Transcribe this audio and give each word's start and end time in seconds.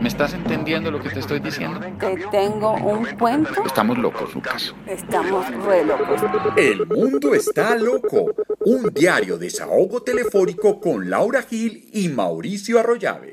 ¿Me 0.00 0.08
estás 0.08 0.32
entendiendo 0.32 0.90
lo 0.90 1.00
que 1.02 1.10
te 1.10 1.18
estoy 1.18 1.40
diciendo? 1.40 1.80
Te 1.98 2.16
tengo 2.30 2.74
un 2.74 3.04
cuento. 3.18 3.64
Estamos 3.64 3.98
locos, 3.98 4.32
Lucas. 4.34 4.74
Estamos 4.86 5.46
re 5.64 5.84
locos. 5.84 6.20
El 6.56 6.86
mundo 6.86 7.34
está 7.34 7.74
loco. 7.74 8.32
Un 8.60 8.92
diario 8.94 9.36
desahogo 9.38 10.02
telefónico 10.02 10.80
con 10.80 11.10
Laura 11.10 11.42
Gil 11.42 11.88
y 11.92 12.08
Mauricio 12.08 12.78
Arroyave. 12.78 13.30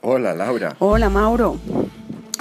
Hola, 0.00 0.34
Laura. 0.34 0.74
Hola, 0.78 1.10
Mauro. 1.10 1.58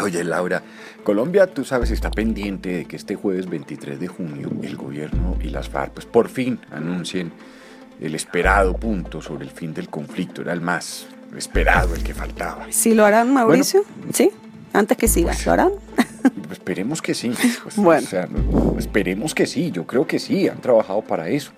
Oye, 0.02 0.24
Laura, 0.24 0.64
Colombia, 1.04 1.48
tú 1.48 1.66
sabes, 1.66 1.92
está 1.92 2.10
pendiente 2.10 2.70
de 2.70 2.86
que 2.86 2.96
este 2.96 3.16
jueves 3.16 3.50
23 3.50 4.00
de 4.00 4.08
junio 4.08 4.50
el 4.64 4.78
gobierno 4.78 5.38
y 5.42 5.50
las 5.50 5.68
FARC, 5.68 5.92
pues 5.92 6.06
por 6.06 6.30
fin 6.30 6.60
anuncien 6.72 7.34
el 8.00 8.16
esperado 8.16 8.78
punto 8.78 9.22
sobre 9.22 9.44
el 9.44 9.52
fin 9.52 9.74
del 9.74 9.90
conflicto. 9.90 10.42
Era 10.42 10.54
el 10.54 10.62
más 10.62 11.08
esperado, 11.38 11.96
el 11.96 12.04
que 12.04 12.14
faltaba. 12.14 12.66
¿Sí 12.70 12.94
lo 12.94 13.06
harán, 13.06 13.34
Mauricio? 13.34 13.84
¿Sí? 14.14 14.32
Antes 14.74 14.98
que 14.98 15.08
sigas, 15.08 15.38
Pues, 15.38 15.46
¿lo 15.48 15.52
harán? 15.54 15.72
Esperemos 16.52 17.02
que 17.02 17.14
sí. 17.14 17.32
Pues, 17.64 17.76
Bueno. 17.76 18.04
o 18.06 18.10
sea, 18.10 18.28
no- 18.28 18.76
esperemos 18.78 19.34
que 19.36 19.46
sí. 19.48 19.72
Yo 19.72 19.86
creo 19.88 20.06
que 20.08 20.20
sí. 20.20 20.48
Han 20.48 20.62
trabajado 20.62 21.02
para 21.02 21.30
eso. 21.30 21.52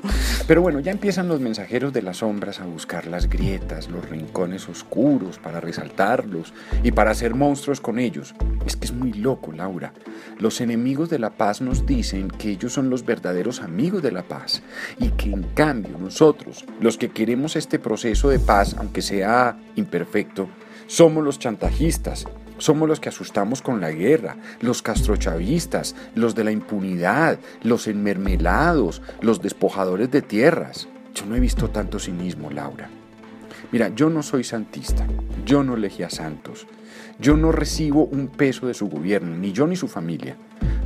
Pero 0.47 0.61
bueno, 0.61 0.79
ya 0.79 0.91
empiezan 0.91 1.27
los 1.27 1.39
mensajeros 1.41 1.93
de 1.93 2.01
las 2.01 2.17
sombras 2.17 2.59
a 2.59 2.65
buscar 2.65 3.07
las 3.07 3.29
grietas, 3.29 3.89
los 3.89 4.07
rincones 4.09 4.67
oscuros 4.69 5.39
para 5.39 5.59
resaltarlos 5.59 6.53
y 6.83 6.91
para 6.91 7.11
hacer 7.11 7.35
monstruos 7.35 7.79
con 7.81 7.99
ellos. 7.99 8.33
Es 8.81 8.91
muy 8.91 9.13
loco, 9.13 9.51
Laura. 9.51 9.93
Los 10.39 10.59
enemigos 10.59 11.09
de 11.09 11.19
la 11.19 11.29
paz 11.29 11.61
nos 11.61 11.85
dicen 11.85 12.29
que 12.29 12.49
ellos 12.49 12.73
son 12.73 12.89
los 12.89 13.05
verdaderos 13.05 13.61
amigos 13.61 14.01
de 14.01 14.11
la 14.11 14.23
paz 14.23 14.63
y 14.99 15.09
que 15.09 15.31
en 15.31 15.43
cambio 15.53 15.97
nosotros, 15.99 16.65
los 16.79 16.97
que 16.97 17.09
queremos 17.09 17.55
este 17.55 17.77
proceso 17.77 18.29
de 18.29 18.39
paz, 18.39 18.75
aunque 18.79 19.03
sea 19.03 19.59
imperfecto, 19.75 20.49
somos 20.87 21.23
los 21.23 21.37
chantajistas, 21.37 22.25
somos 22.57 22.89
los 22.89 22.99
que 22.99 23.09
asustamos 23.09 23.61
con 23.61 23.81
la 23.81 23.91
guerra, 23.91 24.37
los 24.61 24.81
castrochavistas, 24.81 25.95
los 26.15 26.33
de 26.33 26.43
la 26.43 26.51
impunidad, 26.51 27.39
los 27.61 27.87
enmermelados, 27.87 29.01
los 29.21 29.41
despojadores 29.41 30.09
de 30.11 30.21
tierras. 30.21 30.87
Yo 31.13 31.25
no 31.27 31.35
he 31.35 31.39
visto 31.39 31.69
tanto 31.69 31.99
cinismo, 31.99 32.49
Laura. 32.49 32.89
Mira, 33.71 33.89
yo 33.95 34.09
no 34.09 34.23
soy 34.23 34.43
santista, 34.43 35.05
yo 35.45 35.63
no 35.63 35.75
elegí 35.75 36.03
a 36.03 36.09
santos, 36.09 36.67
yo 37.19 37.37
no 37.37 37.51
recibo 37.51 38.05
un 38.05 38.27
peso 38.27 38.67
de 38.67 38.73
su 38.73 38.87
gobierno, 38.89 39.35
ni 39.37 39.51
yo 39.51 39.67
ni 39.67 39.75
su 39.75 39.87
familia. 39.87 40.35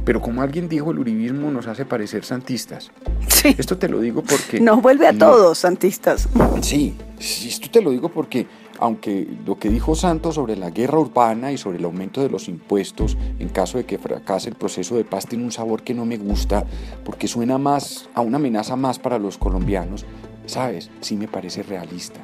Pero 0.03 0.21
como 0.21 0.43
alguien 0.43 0.69
dijo, 0.69 0.91
el 0.91 0.99
uribismo 0.99 1.49
nos 1.49 1.65
hace 1.65 1.83
parecer 1.83 2.23
santistas. 2.25 2.91
Sí. 3.27 3.55
Esto 3.57 3.77
te 3.79 3.89
lo 3.89 3.99
digo 3.99 4.21
porque... 4.21 4.59
Nos 4.59 4.79
vuelve 4.81 5.07
a 5.07 5.11
no- 5.11 5.17
todos, 5.31 5.57
santistas. 5.57 6.29
Sí, 6.61 6.95
sí, 7.19 7.47
esto 7.49 7.69
te 7.71 7.81
lo 7.81 7.89
digo 7.89 8.09
porque 8.09 8.45
aunque 8.77 9.25
lo 9.47 9.57
que 9.57 9.69
dijo 9.69 9.95
Santos 9.95 10.35
sobre 10.35 10.57
la 10.57 10.69
guerra 10.69 10.99
urbana 10.99 11.51
y 11.51 11.57
sobre 11.57 11.77
el 11.79 11.85
aumento 11.85 12.21
de 12.21 12.29
los 12.29 12.49
impuestos 12.49 13.17
en 13.39 13.47
caso 13.49 13.77
de 13.77 13.85
que 13.85 13.97
fracase 13.97 14.49
el 14.49 14.55
proceso 14.55 14.95
de 14.95 15.05
paz 15.05 15.25
tiene 15.25 15.45
un 15.45 15.51
sabor 15.51 15.81
que 15.81 15.93
no 15.93 16.05
me 16.05 16.17
gusta 16.17 16.65
porque 17.05 17.27
suena 17.29 17.57
más 17.57 18.09
a 18.13 18.21
una 18.21 18.35
amenaza 18.37 18.75
más 18.75 18.99
para 18.99 19.17
los 19.17 19.37
colombianos, 19.37 20.05
sabes, 20.45 20.91
sí 21.01 21.15
me 21.15 21.27
parece 21.29 21.63
realista. 21.63 22.19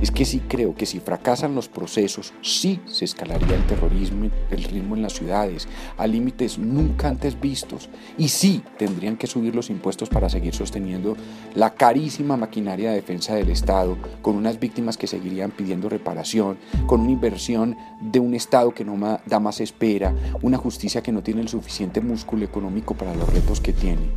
Es 0.00 0.10
que 0.10 0.24
sí 0.24 0.42
creo 0.46 0.74
que 0.74 0.86
si 0.86 1.00
fracasan 1.00 1.54
los 1.54 1.68
procesos, 1.68 2.32
sí 2.42 2.80
se 2.86 3.04
escalaría 3.04 3.56
el 3.56 3.66
terrorismo, 3.66 4.30
el 4.50 4.64
ritmo 4.64 4.96
en 4.96 5.02
las 5.02 5.14
ciudades, 5.14 5.68
a 5.96 6.06
límites 6.06 6.58
nunca 6.58 7.08
antes 7.08 7.40
vistos. 7.40 7.88
Y 8.18 8.28
sí 8.28 8.62
tendrían 8.78 9.16
que 9.16 9.26
subir 9.26 9.54
los 9.54 9.70
impuestos 9.70 10.08
para 10.08 10.28
seguir 10.28 10.54
sosteniendo 10.54 11.16
la 11.54 11.74
carísima 11.74 12.36
maquinaria 12.36 12.90
de 12.90 12.96
defensa 12.96 13.34
del 13.34 13.50
Estado, 13.50 13.96
con 14.22 14.36
unas 14.36 14.60
víctimas 14.60 14.96
que 14.96 15.06
seguirían 15.06 15.50
pidiendo 15.50 15.88
reparación, 15.88 16.58
con 16.86 17.00
una 17.00 17.12
inversión 17.12 17.76
de 18.00 18.20
un 18.20 18.34
Estado 18.34 18.72
que 18.72 18.84
no 18.84 18.96
da 19.26 19.40
más 19.40 19.60
espera, 19.60 20.14
una 20.42 20.58
justicia 20.58 21.02
que 21.02 21.12
no 21.12 21.22
tiene 21.22 21.40
el 21.40 21.48
suficiente 21.48 22.00
músculo 22.00 22.44
económico 22.44 22.94
para 22.94 23.14
los 23.14 23.32
retos 23.32 23.60
que 23.60 23.72
tiene. 23.72 24.10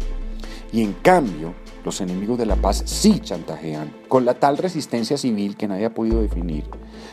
Y 0.72 0.84
en 0.84 0.94
cambio, 0.94 1.54
los 1.84 2.02
enemigos 2.02 2.38
de 2.38 2.46
la 2.46 2.56
paz 2.56 2.84
sí 2.86 3.20
chantajean, 3.20 3.92
con 4.08 4.26
la 4.26 4.34
tal 4.34 4.58
resistencia 4.58 5.18
civil 5.18 5.56
que 5.56 5.68
nadie 5.68 5.86
ha 5.86 5.94
podido 5.94 6.22
definir, 6.22 6.66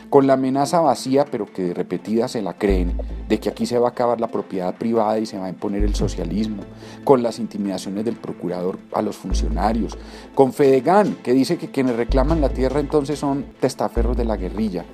con 0.09 0.27
la 0.27 0.33
amenaza 0.33 0.81
vacía 0.81 1.25
pero 1.25 1.45
que 1.45 1.63
de 1.63 1.73
repetida 1.73 2.27
se 2.27 2.41
la 2.41 2.57
creen, 2.57 2.97
de 3.27 3.39
que 3.39 3.49
aquí 3.49 3.65
se 3.65 3.79
va 3.79 3.87
a 3.87 3.91
acabar 3.91 4.19
la 4.19 4.27
propiedad 4.27 4.75
privada 4.75 5.19
y 5.19 5.25
se 5.25 5.37
va 5.37 5.45
a 5.45 5.49
imponer 5.49 5.83
el 5.83 5.95
socialismo, 5.95 6.63
con 7.03 7.23
las 7.23 7.39
intimidaciones 7.39 8.05
del 8.05 8.15
procurador 8.15 8.79
a 8.93 9.01
los 9.01 9.15
funcionarios, 9.15 9.97
con 10.35 10.53
Fedegan, 10.53 11.15
que 11.23 11.33
dice 11.33 11.57
que 11.57 11.69
quienes 11.69 11.95
reclaman 11.95 12.41
la 12.41 12.49
tierra 12.49 12.79
entonces 12.79 13.19
son 13.19 13.45
testaferros 13.59 14.17
de 14.17 14.25
la 14.25 14.37
guerrilla. 14.37 14.85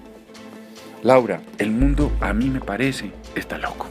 Laura, 1.03 1.41
el 1.57 1.71
mundo 1.71 2.11
a 2.21 2.33
mí 2.33 2.49
me 2.49 2.61
parece 2.61 3.11
está 3.35 3.57
loco. 3.57 3.87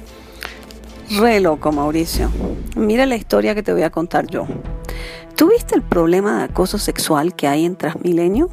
Re 1.10 1.40
loco, 1.40 1.70
Mauricio. 1.72 2.30
Mira 2.74 3.04
la 3.04 3.16
historia 3.16 3.54
que 3.54 3.62
te 3.62 3.72
voy 3.72 3.82
a 3.82 3.90
contar 3.90 4.26
yo. 4.28 4.46
¿Tú 5.36 5.50
viste 5.50 5.74
el 5.74 5.82
problema 5.82 6.38
de 6.38 6.44
acoso 6.44 6.78
sexual 6.78 7.34
que 7.34 7.48
hay 7.48 7.64
en 7.64 7.76
Transmilenio? 7.76 8.48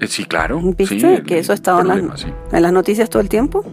Eh, 0.00 0.06
Sí, 0.08 0.24
claro. 0.24 0.60
¿Viste 0.60 0.98
sí, 0.98 1.04
el- 1.06 1.22
que 1.24 1.38
eso 1.38 1.52
estaba 1.52 1.80
en 1.82 1.88
las, 2.08 2.20
sí. 2.20 2.26
en 2.52 2.62
las 2.62 2.72
noticias 2.72 3.08
todo 3.10 3.22
el 3.22 3.28
tiempo? 3.28 3.64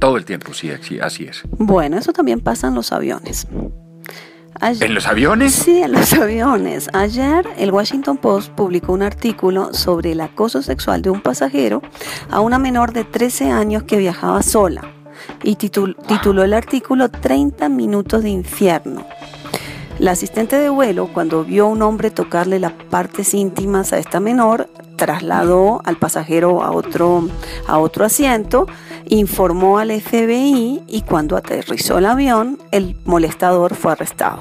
Todo 0.00 0.16
el 0.16 0.24
tiempo, 0.24 0.52
sí, 0.52 0.70
sí, 0.82 0.98
así 0.98 1.24
es. 1.24 1.42
Bueno, 1.58 1.96
eso 1.98 2.12
también 2.12 2.40
pasa 2.40 2.66
en 2.68 2.74
los 2.74 2.90
aviones. 2.92 3.46
Ayer- 4.60 4.84
¿En 4.88 4.94
los 4.94 5.06
aviones? 5.06 5.52
Sí, 5.54 5.82
en 5.82 5.92
los 5.92 6.12
aviones. 6.14 6.88
Ayer 6.92 7.46
el 7.58 7.70
Washington 7.72 8.16
Post 8.16 8.50
publicó 8.52 8.92
un 8.92 9.02
artículo 9.02 9.72
sobre 9.74 10.12
el 10.12 10.20
acoso 10.20 10.62
sexual 10.62 11.02
de 11.02 11.10
un 11.10 11.20
pasajero 11.20 11.82
a 12.30 12.40
una 12.40 12.58
menor 12.58 12.92
de 12.92 13.04
13 13.04 13.50
años 13.50 13.82
que 13.84 13.96
viajaba 13.96 14.42
sola 14.42 14.82
y 15.42 15.56
titul- 15.56 15.96
tituló 16.06 16.42
el 16.44 16.54
artículo 16.54 17.08
30 17.08 17.68
minutos 17.68 18.22
de 18.22 18.30
infierno. 18.30 19.06
La 20.00 20.10
asistente 20.10 20.58
de 20.58 20.68
vuelo, 20.70 21.08
cuando 21.12 21.44
vio 21.44 21.66
a 21.66 21.68
un 21.68 21.80
hombre 21.80 22.10
tocarle 22.10 22.58
las 22.58 22.72
partes 22.72 23.32
íntimas 23.32 23.92
a 23.92 23.98
esta 23.98 24.18
menor, 24.18 24.68
trasladó 24.96 25.82
al 25.84 25.96
pasajero 25.96 26.64
a 26.64 26.72
otro, 26.72 27.28
a 27.68 27.78
otro 27.78 28.04
asiento, 28.04 28.66
informó 29.06 29.78
al 29.78 29.92
FBI 29.92 30.82
y 30.88 31.02
cuando 31.02 31.36
aterrizó 31.36 31.98
el 31.98 32.06
avión, 32.06 32.58
el 32.72 32.96
molestador 33.04 33.76
fue 33.76 33.92
arrestado. 33.92 34.40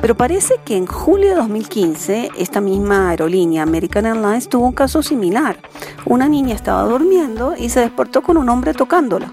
Pero 0.00 0.16
parece 0.16 0.54
que 0.64 0.76
en 0.78 0.86
julio 0.86 1.30
de 1.30 1.36
2015, 1.36 2.30
esta 2.36 2.60
misma 2.60 3.10
aerolínea, 3.10 3.62
American 3.62 4.06
Airlines, 4.06 4.48
tuvo 4.48 4.66
un 4.66 4.72
caso 4.72 5.02
similar. 5.02 5.58
Una 6.06 6.26
niña 6.26 6.54
estaba 6.54 6.82
durmiendo 6.84 7.54
y 7.56 7.68
se 7.68 7.80
despertó 7.80 8.22
con 8.22 8.38
un 8.38 8.48
hombre 8.48 8.72
tocándola. 8.72 9.30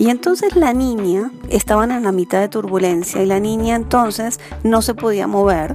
Y 0.00 0.10
entonces 0.10 0.54
la 0.54 0.72
niña, 0.72 1.32
estaban 1.48 1.90
en 1.90 2.04
la 2.04 2.12
mitad 2.12 2.38
de 2.40 2.48
turbulencia 2.48 3.20
y 3.20 3.26
la 3.26 3.40
niña 3.40 3.74
entonces 3.74 4.38
no 4.62 4.80
se 4.80 4.94
podía 4.94 5.26
mover, 5.26 5.74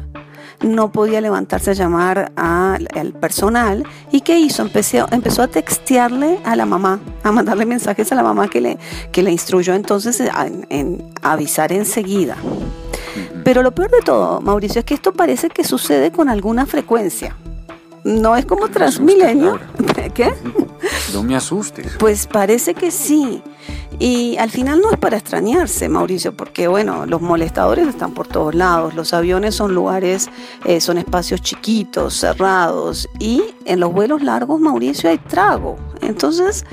no 0.61 0.94
podía 0.94 1.19
levantarse 1.19 1.72
a 1.72 1.73
llamar 1.73 2.31
al, 2.38 2.88
al 2.95 3.12
personal. 3.12 3.83
¿Y 4.13 4.22
qué 4.22 4.39
hizo? 4.39 4.63
Empecé- 4.63 5.06
empezó 5.12 5.41
a 5.44 5.50
textearle 5.50 6.39
a 6.45 6.56
la 6.56 6.66
mamá, 6.66 7.01
a 7.22 7.33
mandarle 7.33 7.66
mensajes 7.66 8.13
a 8.13 8.16
la 8.16 8.23
mamá 8.23 8.47
que 8.47 8.62
le, 8.62 8.78
que 9.12 9.23
le 9.23 9.31
instruyó 9.31 9.73
entonces 9.73 10.22
en- 10.22 10.66
en 10.69 11.03
avisar 11.22 11.73
enseguida. 11.73 12.38
Pero 13.44 13.62
lo 13.62 13.75
peor 13.75 13.91
de 13.91 14.00
todo, 14.06 14.39
Mauricio, 14.39 14.79
es 14.79 14.85
que 14.85 14.94
esto 14.94 15.12
parece 15.12 15.50
que 15.50 15.66
sucede 15.66 16.12
con 16.13 16.29
alguna 16.29 16.66
frecuencia. 16.66 17.35
No 18.06 18.38
es 18.38 18.45
como 18.45 18.69
Transmilenio. 18.69 19.59
¿Qué? 20.13 20.33
No 21.13 21.23
me 21.23 21.35
asustes. 21.35 21.91
Pues 22.00 22.25
parece 22.25 22.73
que 22.73 22.89
sí. 22.89 23.41
Y 24.03 24.35
al 24.35 24.49
final 24.49 24.81
no 24.81 24.91
es 24.91 24.97
para 24.97 25.15
extrañarse, 25.15 25.87
Mauricio, 25.87 26.35
porque 26.35 26.67
bueno, 26.67 27.05
los 27.05 27.21
molestadores 27.21 27.87
están 27.87 28.13
por 28.13 28.27
todos 28.27 28.53
lados, 28.53 28.95
los 28.95 29.13
aviones 29.13 29.55
son 29.55 29.73
lugares, 29.73 30.29
eh, 30.65 30.81
son 30.81 30.97
espacios 30.97 31.41
chiquitos, 31.41 32.13
cerrados, 32.13 33.07
y 33.17 33.41
en 33.63 33.79
los 33.79 33.93
vuelos 33.93 34.21
largos, 34.21 34.59
Mauricio, 34.59 35.09
hay 35.09 35.19
trago. 35.19 35.77
Entonces, 36.01 36.65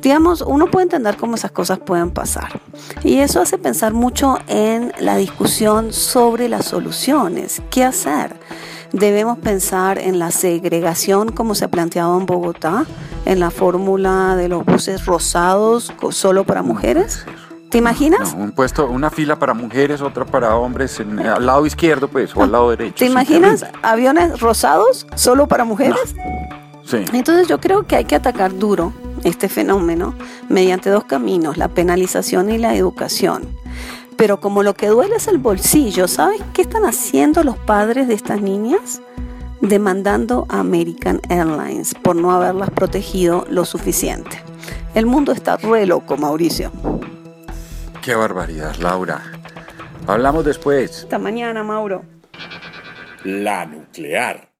digamos, 0.00 0.40
uno 0.40 0.66
puede 0.72 0.82
entender 0.82 1.16
cómo 1.16 1.36
esas 1.36 1.52
cosas 1.52 1.78
pueden 1.78 2.10
pasar. 2.10 2.60
Y 3.04 3.18
eso 3.18 3.40
hace 3.40 3.58
pensar 3.58 3.92
mucho 3.92 4.38
en 4.48 4.92
la 4.98 5.16
discusión 5.16 5.92
sobre 5.92 6.48
las 6.48 6.64
soluciones, 6.64 7.62
qué 7.70 7.84
hacer. 7.84 8.34
Debemos 8.92 9.38
pensar 9.38 9.98
en 9.98 10.18
la 10.18 10.30
segregación 10.30 11.32
como 11.32 11.54
se 11.54 11.64
ha 11.64 11.68
planteado 11.68 12.18
en 12.18 12.26
Bogotá, 12.26 12.84
en 13.24 13.40
la 13.40 13.50
fórmula 13.50 14.36
de 14.36 14.48
los 14.48 14.64
buses 14.64 15.06
rosados 15.06 15.92
solo 16.10 16.44
para 16.44 16.62
mujeres. 16.62 17.24
¿Te 17.70 17.78
imaginas? 17.78 18.34
No, 18.36 18.42
un 18.44 18.52
puesto, 18.52 18.86
una 18.90 19.08
fila 19.08 19.38
para 19.38 19.54
mujeres, 19.54 20.02
otra 20.02 20.26
para 20.26 20.56
hombres, 20.56 21.00
en- 21.00 21.18
al 21.20 21.46
lado 21.46 21.64
izquierdo, 21.64 22.06
pues, 22.08 22.36
o 22.36 22.42
al 22.42 22.52
lado 22.52 22.68
derecho. 22.70 22.96
¿Te 22.98 23.06
imaginas 23.06 23.64
aviones 23.82 24.40
rosados 24.40 25.06
solo 25.14 25.48
para 25.48 25.64
mujeres? 25.64 26.14
Sí. 26.84 26.98
Entonces 27.14 27.48
yo 27.48 27.58
creo 27.60 27.86
que 27.86 27.96
hay 27.96 28.04
que 28.04 28.14
atacar 28.16 28.54
duro 28.58 28.92
este 29.24 29.48
fenómeno 29.48 30.14
mediante 30.50 30.90
dos 30.90 31.04
caminos, 31.04 31.56
la 31.56 31.68
penalización 31.68 32.50
y 32.50 32.58
la 32.58 32.74
educación. 32.76 33.48
Pero 34.16 34.40
como 34.40 34.62
lo 34.62 34.74
que 34.74 34.88
duele 34.88 35.16
es 35.16 35.28
el 35.28 35.38
bolsillo, 35.38 36.08
¿sabes 36.08 36.40
qué 36.52 36.62
están 36.62 36.84
haciendo 36.84 37.42
los 37.42 37.56
padres 37.56 38.08
de 38.08 38.14
estas 38.14 38.40
niñas? 38.40 39.00
demandando 39.62 40.44
a 40.48 40.58
American 40.58 41.20
Airlines 41.28 41.94
por 41.94 42.16
no 42.16 42.32
haberlas 42.32 42.70
protegido 42.70 43.46
lo 43.48 43.64
suficiente. 43.64 44.42
El 44.94 45.06
mundo 45.06 45.32
está 45.32 45.56
re 45.56 45.86
loco, 45.86 46.16
Mauricio. 46.16 46.70
Qué 48.02 48.14
barbaridad, 48.14 48.74
Laura. 48.76 49.22
Hablamos 50.06 50.44
después. 50.44 51.04
Hasta 51.04 51.18
mañana, 51.18 51.62
Mauro. 51.62 52.02
La 53.24 53.64
nuclear. 53.64 54.51